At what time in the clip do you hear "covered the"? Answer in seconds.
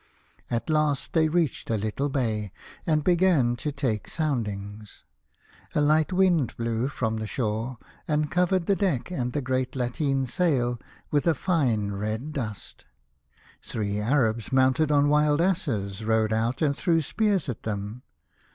8.31-8.75